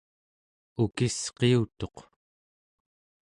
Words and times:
ukisqiutuq 0.83 1.97